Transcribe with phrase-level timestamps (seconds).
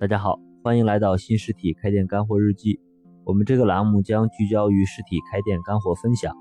[0.00, 2.78] 大家好，欢迎来到新实体开店干货日记。
[3.24, 6.36] 我们这个栏目将聚焦于实体开店干货分享。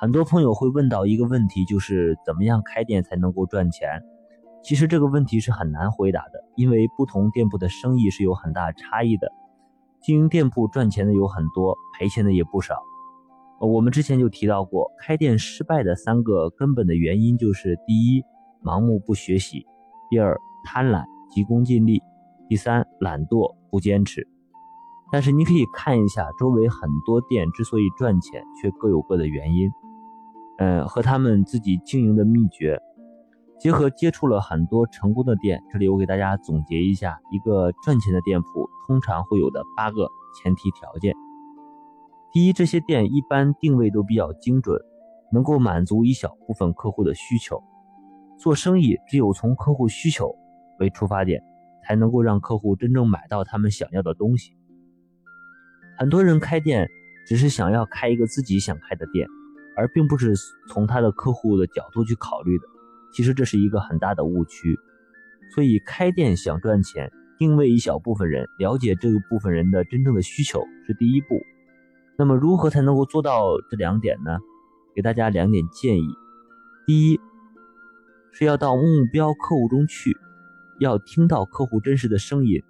[0.00, 4.00] 很多朋友会问到一个问题，就是怎么样开店才能够赚钱？
[4.62, 9.26] 其实这个问题是很难回答的，因为不同店铺的生意是有很大差异的。
[10.00, 12.76] 经营店铺赚钱的有很多，赔钱的也不少。
[13.58, 18.22] 我们之前就提到过，开店失败的三个根本的原因就是：第一，
[18.62, 19.62] 盲目不学习；
[20.10, 21.02] 第二，贪婪
[21.34, 22.00] 急功近利。
[22.48, 24.26] 第三，懒惰不坚持。
[25.12, 29.70] 但是你可以看一下周围很多店之所以赚钱，却各有各的原因。
[30.58, 32.80] 嗯，和他们自己经营的秘诀
[33.58, 35.62] 结合，接触了很多成功的店。
[35.72, 41.14] 这里我给大家总结一下，一个赚钱的店铺通常会有的八个前提条件。
[42.32, 44.80] 第一，这些店一般定位都比较精准，
[45.32, 47.62] 能够满足一小部分客户的需求。
[48.36, 50.34] 做生意只有从客户需求
[50.80, 51.40] 为出发点。
[51.86, 54.52] 才能够让客户真正买到他们想要的东西。
[55.96, 56.90] 很多人开店
[57.26, 59.28] 只是想要开一个自己想开的店，
[59.76, 60.34] 而并不是
[60.68, 62.64] 从他的客户的角度去考虑的。
[63.12, 64.76] 其实这是一个很大的误区。
[65.54, 71.40] 所以开店想赚钱，定位一小部分人，了解这个部分人的真正的需求是第一步。
[72.18, 74.38] 那么如何才能够做到这两点呢？
[74.96, 76.08] 给大家两点建议：
[76.86, 77.20] 第一，
[78.32, 80.16] 是要到目标客户中去。
[80.78, 82.62] 要听到客户真实的声音。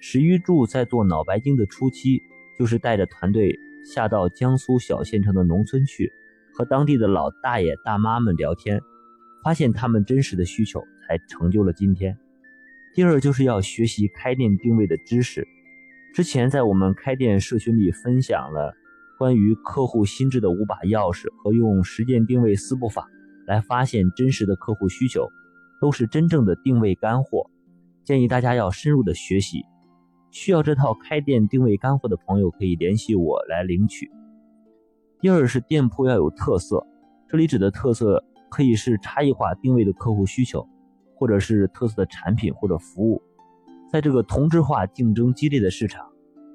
[0.00, 2.20] 史玉柱在做脑白金的初期，
[2.58, 6.10] 就是带着团队下到江苏小县城的农村去，
[6.54, 8.80] 和当地的老大爷大妈们聊天，
[9.44, 12.16] 发现他们真实的需求，才成就了今天。
[12.94, 15.46] 第二，就是要学习开店定位的知识。
[16.14, 18.74] 之前在我们开店社群里分享了
[19.18, 23.06] 关于客户心智的五把钥匙和用实践定位四步法
[23.46, 25.28] 来发现真实的客户需求。
[25.80, 27.50] 都是真正的定位干货，
[28.04, 29.64] 建议大家要深入的学习。
[30.30, 34.10] 需要这套开店定位干货的朋友可以联系我来领取。
[35.20, 36.86] 第二是店铺要有特色，
[37.28, 40.68] 这里指的特色可以是差异化定位的客户需求，
[41.16, 43.20] 或者是特色的产品或者服务。
[43.90, 46.06] 在这个同质化竞争激烈的市场，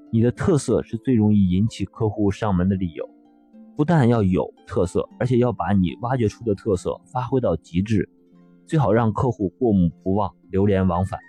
[0.09, 3.09] 你的特色是最容易引起客户上门的理由。
[3.75, 8.09] 不但要有特色，而且要把你挖掘出的特色发挥到极致。
[8.67, 11.19] 最好让客户过目不忘，流连忘返。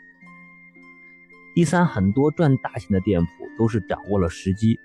[1.55, 4.79] 第三，很多赚大钱的店铺都是掌握了时机。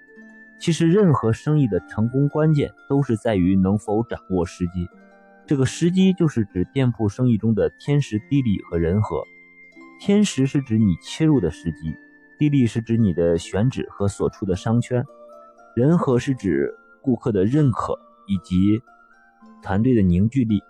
[0.60, 4.88] 其实，任何生意的成功关键都是在于能否掌握时机。
[5.48, 9.24] 这个时机就是指店铺生意中的天时、地利和人和。
[10.00, 11.96] 天时是指你切入的时机，
[12.38, 15.04] 地利是指你的选址和所处的商圈，
[15.76, 17.98] 人和是指顾客的认可
[18.28, 18.82] 以及
[19.64, 20.62] 团队的凝聚力。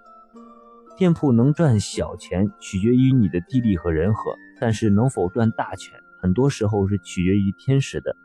[1.02, 5.92] 店铺能赚小钱，取决于你的地利和人和，但是能否赚大钱，
[6.22, 8.16] 很多时候是取决于天时的。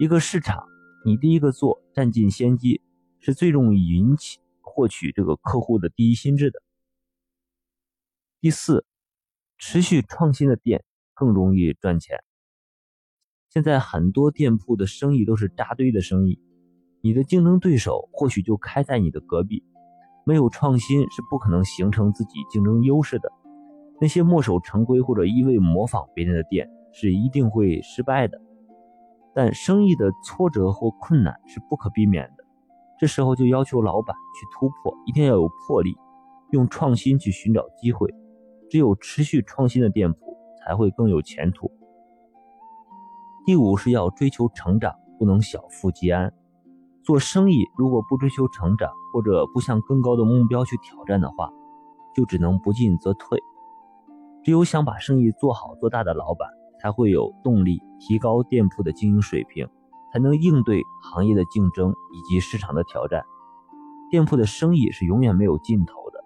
[0.00, 0.66] 一个市场，
[1.04, 2.82] 你第一个做，占尽先机，
[3.20, 6.60] 是最容易引起获取这个客户的第一心智的。
[8.40, 8.84] 第四，
[9.56, 10.82] 持续创新的店
[11.14, 12.24] 更容易赚钱。
[13.50, 16.40] 现在很多店铺的生意都是扎堆的生意，
[17.02, 19.62] 你的竞争对手或许就开在你的隔壁。
[20.24, 23.30] 没有创新是不可能形成自己竞争优势的。
[24.00, 28.40] 那些墨守成规或者一味模仿别人的店是一定会失败的。
[29.34, 32.44] 但生意的挫折或困难是不可避免的，
[32.98, 35.96] 这时候就要求老板去突破，一定要有魄力，
[36.50, 38.08] 用创新去寻找机会。
[38.70, 40.18] 只有持续创新的店铺
[40.58, 41.70] 才会更有前途。
[43.44, 46.32] 第五是要追求成长，不能小富即安。
[47.04, 51.50] 做生意如果不追求成长，或者不向更高的目标去挑战的话，
[52.14, 53.38] 就只能不进则退。
[54.42, 56.48] 只有想把生意做好做大的老板，
[56.80, 59.68] 才会有动力提高店铺的经营水平，
[60.12, 63.22] 才能应对行业的竞争以及市场的挑战。
[64.10, 66.24] 店铺的生意是永远没有尽头的。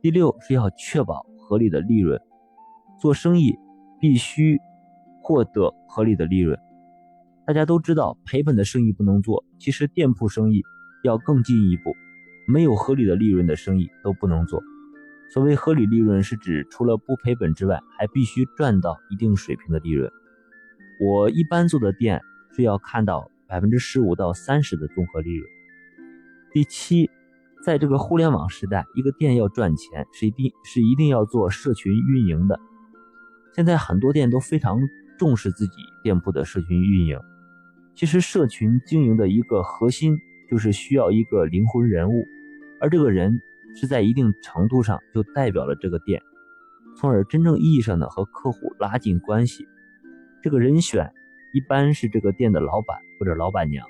[0.00, 2.20] 第六是要确保合理的利润，
[3.00, 3.58] 做生意
[3.98, 4.60] 必须
[5.20, 6.56] 获得合理的利润。
[7.46, 10.62] 大家都知道赔本的生意不能做，其实店铺生意
[11.02, 11.94] 要更进一步，
[12.46, 14.62] 没有合理的利润的生意都不能做。
[15.30, 20.10] 所谓合理利润，是指除了不赔本之外，还必须赚到一定水平的利润。
[21.00, 22.22] 我一般做的店
[22.54, 25.50] 是要看到百分之十五到三十的综合利润。
[26.50, 27.10] 第七，
[27.62, 32.58] 在这个互联网时代，一个店要赚钱是一定是一定要做社群运营的。
[33.54, 34.78] 现在很多店都非常
[35.18, 37.18] 重视自己店铺的社群运营。
[37.96, 40.18] 其实，社群经营的一个核心
[40.50, 42.26] 就是需要一个灵魂人物，
[42.80, 43.40] 而这个人
[43.76, 46.20] 是在一定程度上就代表了这个店，
[46.96, 49.64] 从而真正意义上的和客户拉近关系，
[50.42, 51.12] 这个人选
[51.52, 53.86] 一般是这个店的老板或者老板娘。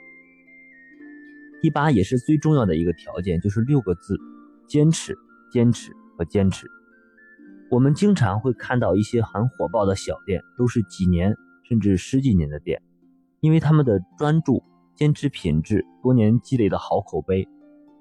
[1.62, 4.18] 第八也是最重要的一个条件，就是六个字：
[4.68, 5.16] 坚持、
[5.50, 6.70] 坚持和坚持。
[7.70, 11.34] 我们经常会看到一些很火爆的小店，都是几年
[11.66, 12.82] 甚至十几年的店，
[13.44, 14.62] 因为他们的专注、
[14.94, 17.46] 坚持品质，多年积累的好口碑，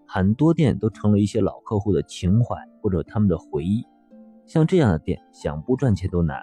[0.08, 3.86] 很多店都成了一些老客户的情怀或者他们的回忆。
[4.46, 6.42] 像这样的店，想不赚钱都难。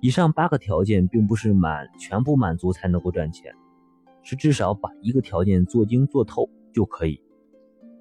[0.00, 3.52] 以上八个条件并不是满全部满足才能够赚钱，
[4.22, 7.20] 是至少把一个条件做精做透就可以。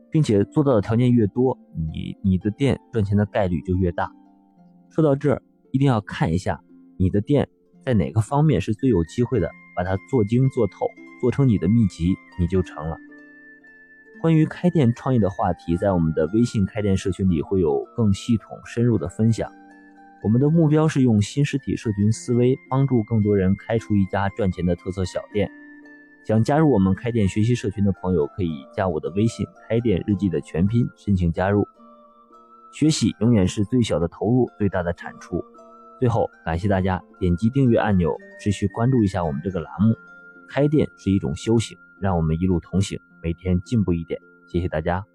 [0.09, 4.09] 并且做到的条件越多，你你的店赚钱的概率就越大。
[4.87, 5.41] 说到这儿，
[5.71, 6.63] 一定要看一下
[6.95, 7.49] 你的店
[7.83, 10.87] 在哪个方面是最有机会的，把它做精做透，
[11.19, 12.97] 做成你的秘籍，你就成了。
[14.21, 19.51] 关于开店创业的话题，在我们的微信开店社群里会有更系统深入的分享。
[20.23, 25.49] 我们的目标是用新实体社群思维，帮助更多人开出一家赚钱的特色小店。
[26.23, 31.67] 想加入我们开店学习社群的朋友，可以加我的微信“开店日记”的全拼，申请加入。
[32.71, 35.43] 学习永远是最小的投入，最大的产出。
[36.01, 39.95] 最后，感谢大家点击订阅按钮，持续关注一下我们这个栏目。
[40.49, 44.19] 开店是一种修行，让我们一路同行，每天进步一点。
[44.47, 45.05] 谢谢大家。